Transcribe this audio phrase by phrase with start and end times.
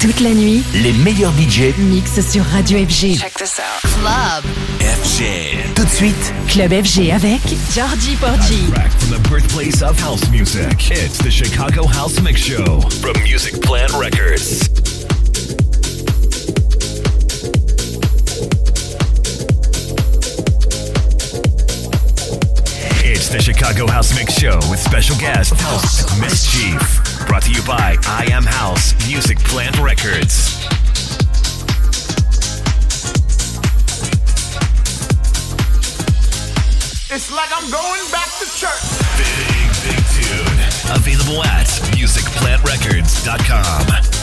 [0.00, 3.18] Toute la nuit, les meilleurs budgets mixent sur Radio FG.
[3.18, 3.82] Check this out.
[3.82, 4.44] Club
[4.80, 5.74] FG.
[5.74, 7.40] Tout de suite, Club FG avec
[7.74, 8.64] Georgie Porgy.
[8.98, 13.92] From the birthplace of house music, it's the Chicago House Mix Show from Music Plant
[13.98, 14.68] Records.
[23.02, 27.07] It's the Chicago House Mix Show with special guest host Mischief.
[27.28, 30.56] Brought to you by I Am House Music Plant Records.
[37.10, 38.80] It's like I'm going back to church.
[39.18, 40.58] Big, big tune.
[40.96, 44.17] Available at musicplantrecords.com.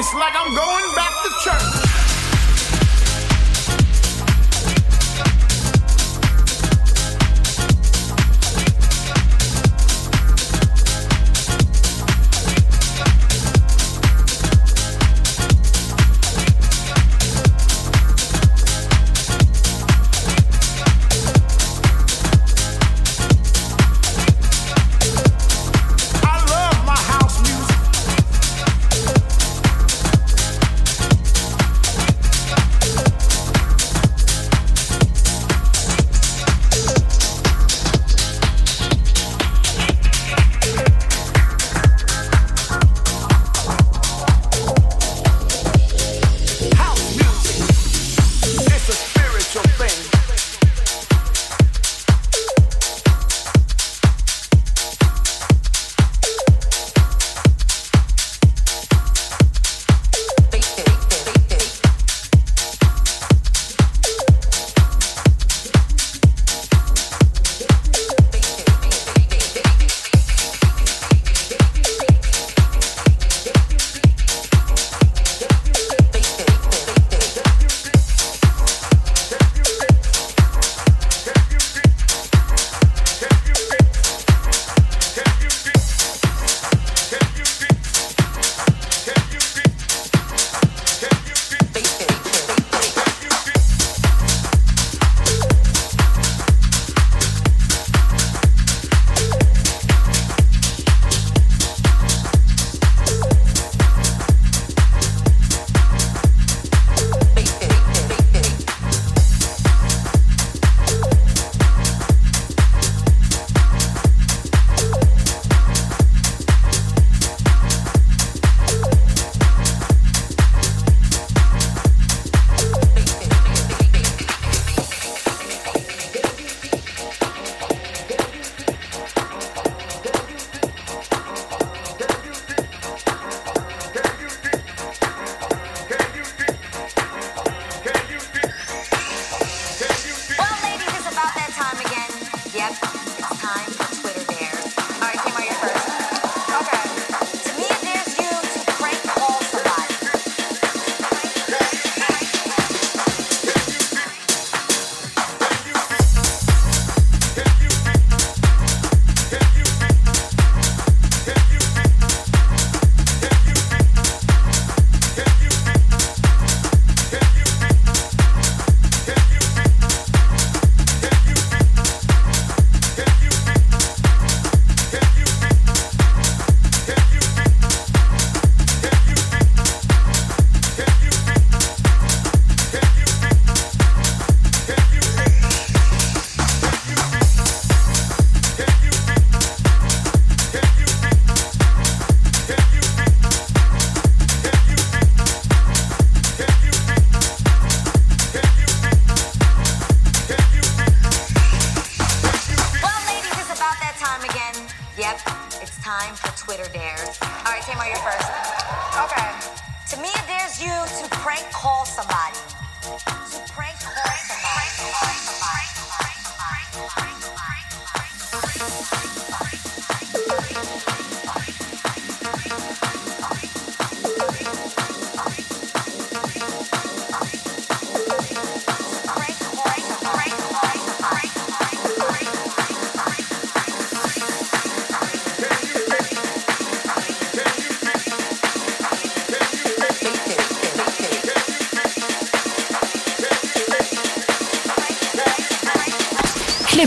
[0.00, 1.89] it's like I'm going back to church.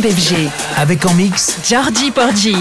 [0.03, 0.49] FG.
[0.75, 2.55] Avec en mix Jordi Porgy.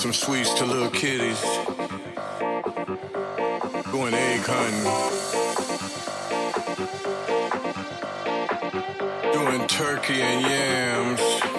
[0.00, 1.40] Some sweets to little kitties.
[3.92, 4.84] Going egg hunting.
[9.32, 11.49] Doing turkey and yams.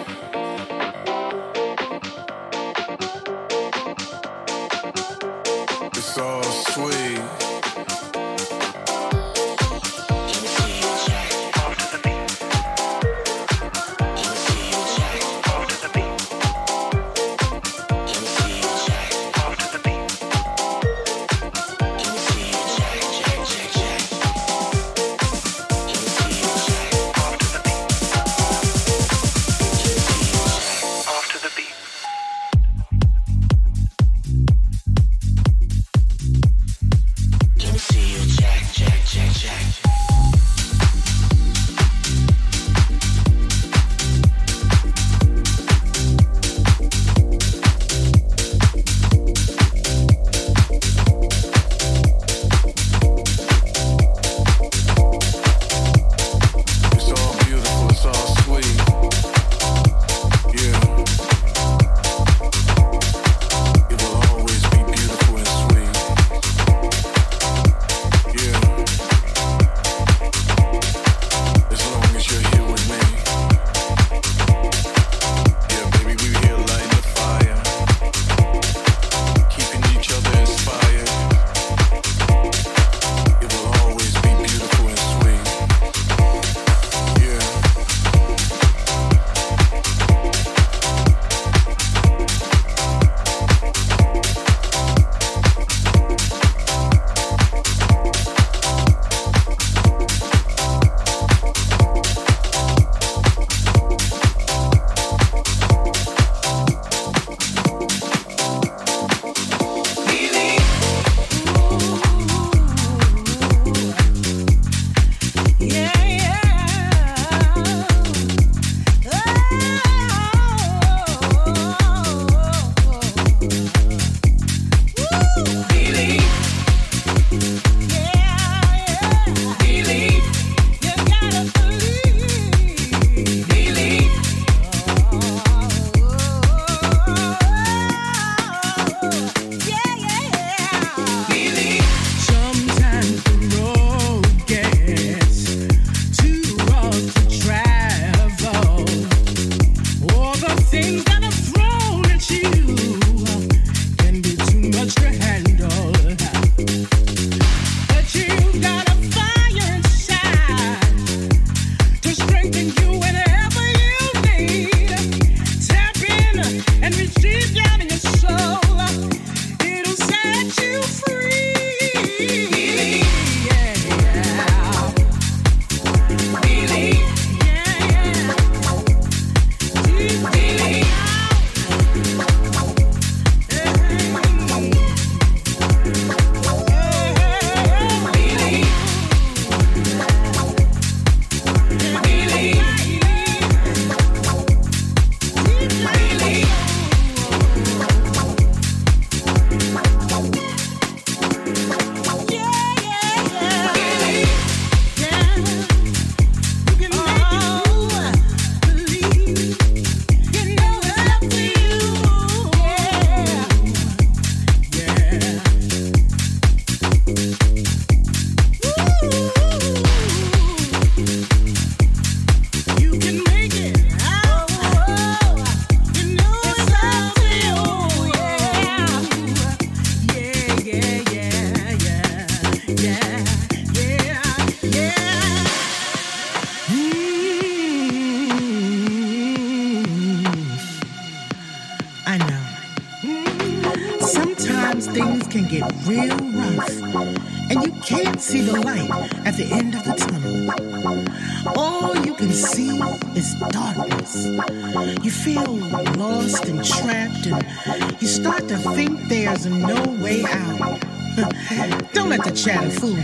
[257.25, 260.79] you start to think there's no way out.
[261.93, 262.97] Don't let the chatter fool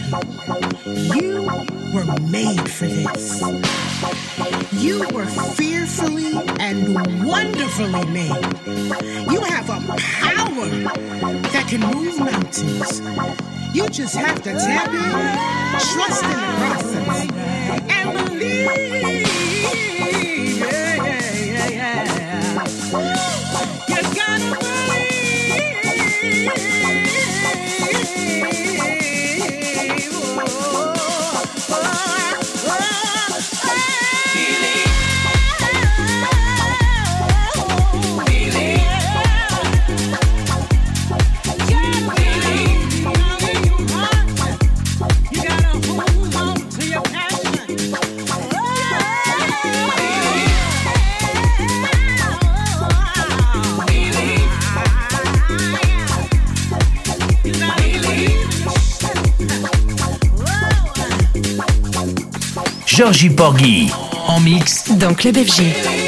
[1.16, 1.22] you.
[1.22, 1.42] You
[1.94, 3.42] were made for this.
[4.74, 6.96] You were fearfully and
[7.26, 8.44] wonderfully made.
[9.32, 10.70] You have a power
[11.52, 13.02] that can move mountains.
[13.76, 17.32] You just have to tap in, trust in the process,
[17.92, 19.47] and believe.
[24.18, 24.58] got away.
[62.98, 63.92] Georgie Porgy
[64.28, 66.07] en mix dans Club FG.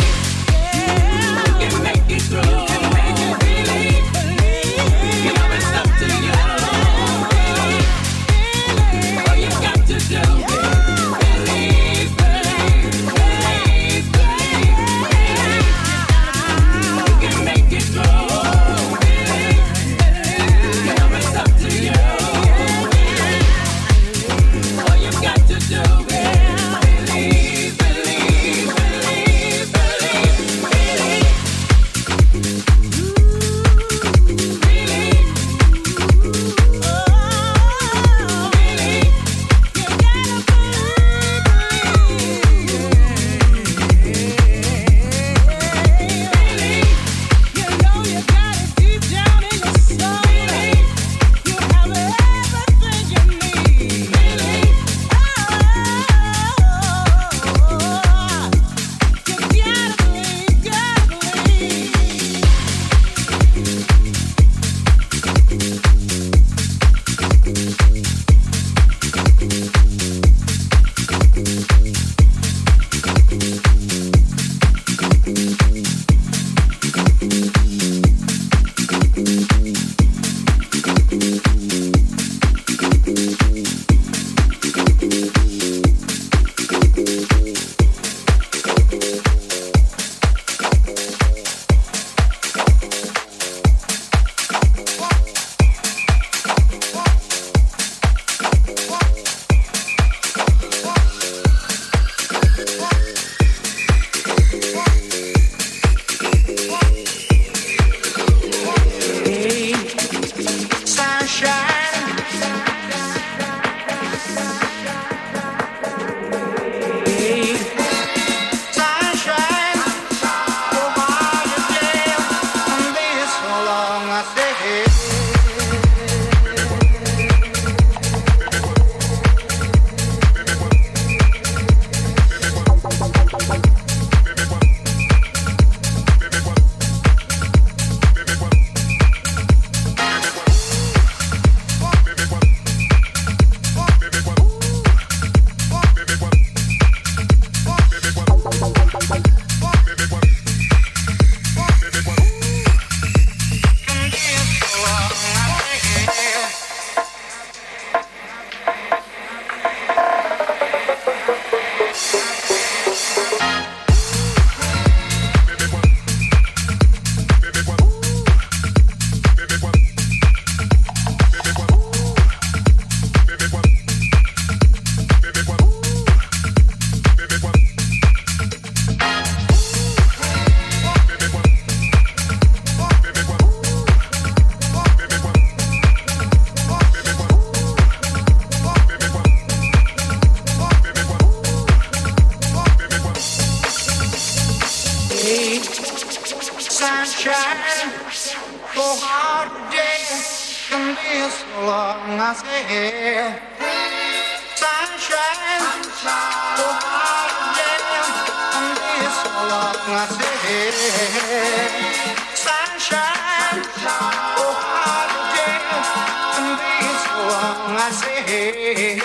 [217.81, 218.99] I say,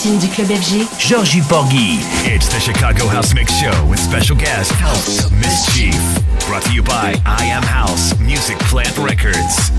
[0.03, 1.99] du club FG, Georgie Porgie.
[2.25, 5.95] It's the Chicago House Mix Show with special guest House Mischief.
[6.45, 9.72] Brought to you by I Am House Music Plant Records.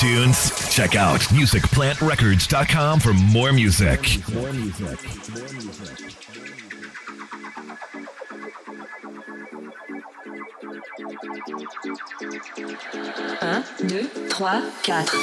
[0.00, 0.50] Tunes?
[0.74, 4.26] Check out musicplantrecords.com for more music.
[4.32, 4.98] More music.
[13.42, 15.14] Un, deux, trois, quatre.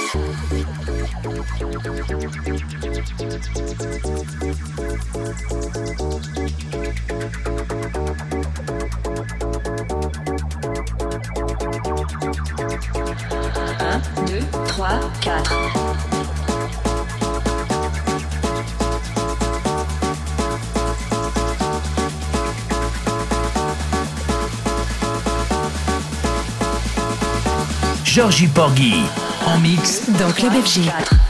[28.17, 28.95] Georgie Porgy.
[29.45, 31.26] En mix dans Club FG.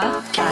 [0.00, 0.43] Deux,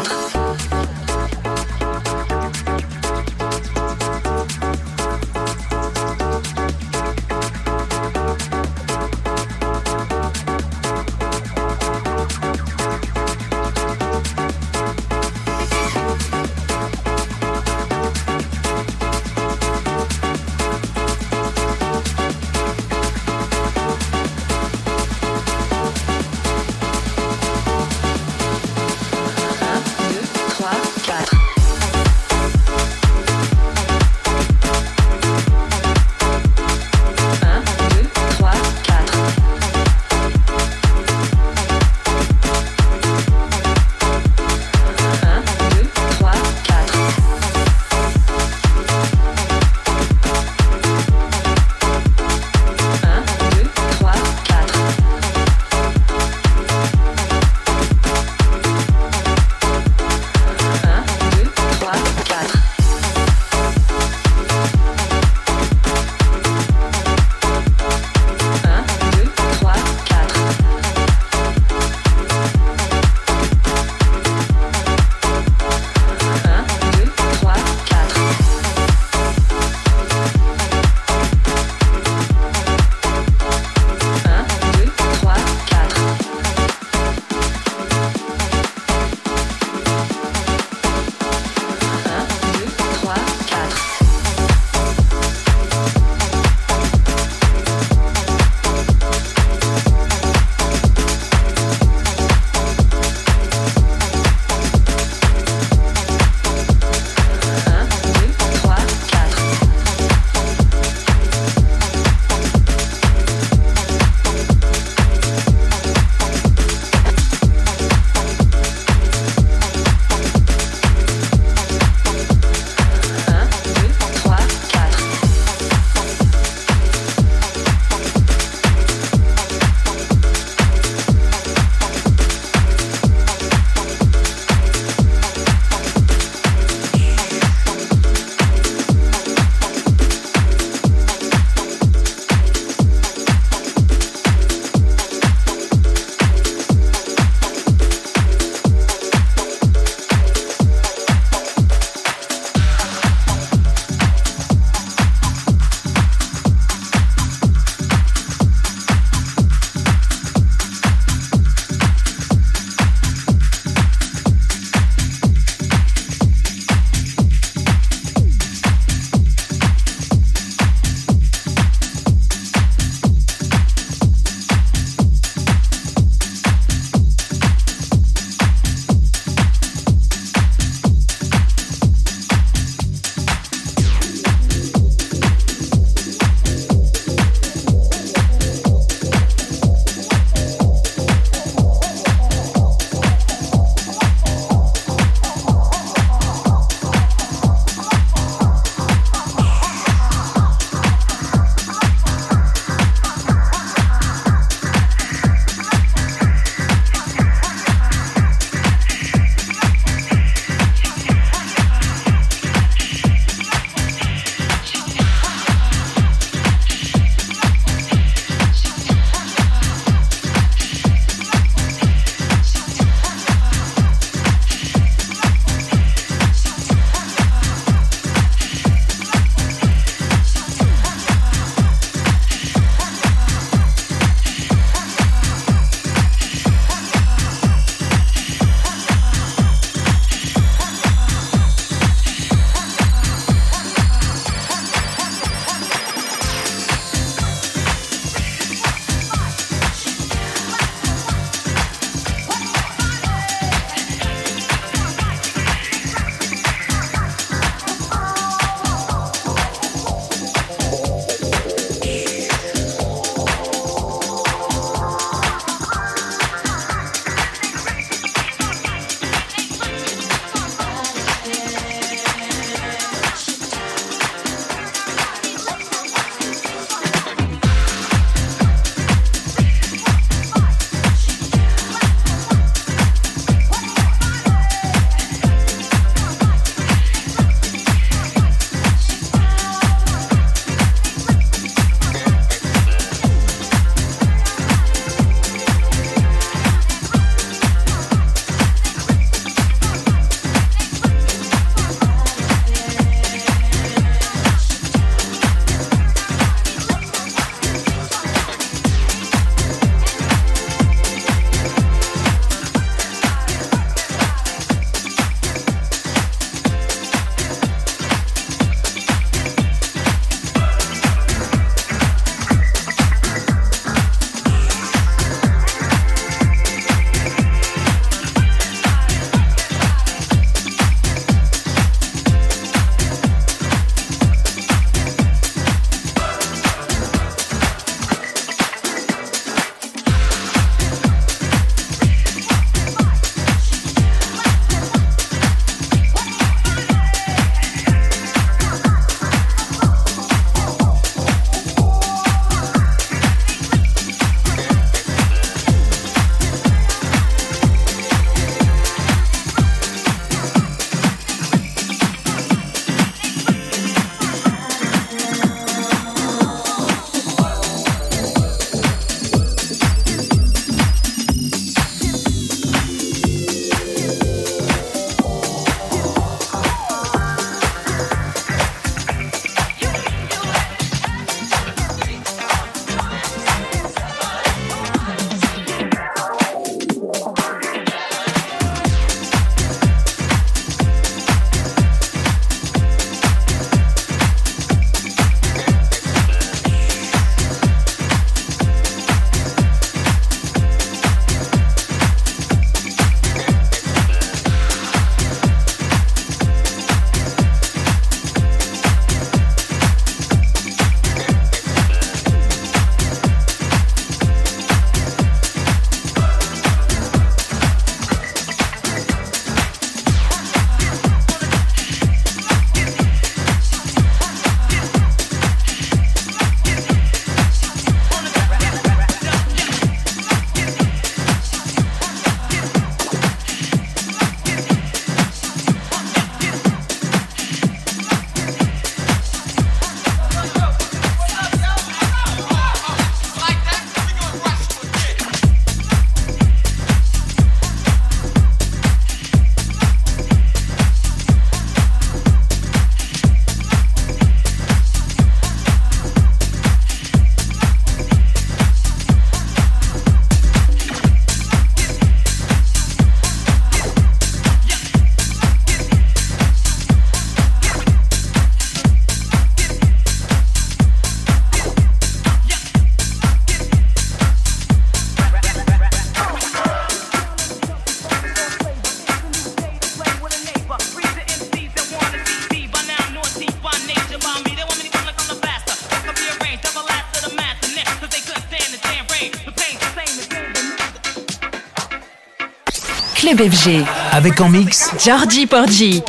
[493.30, 493.64] FG.
[493.92, 495.82] Avec en mix Georgie Porgy.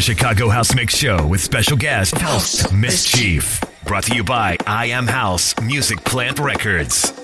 [0.00, 3.60] Chicago House Mix Show with special guest, host Mischief.
[3.84, 7.23] Brought to you by I Am House Music Plant Records.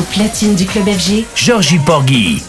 [0.00, 2.42] Au platine du club FG, Georgie Porgy.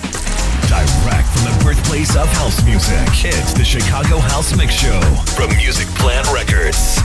[0.70, 5.02] Direct from the birthplace of house music, it's the Chicago House Mix Show
[5.36, 7.01] from Music Plant Records.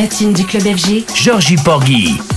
[0.00, 2.29] Platine du club FG, Georgie Porgy.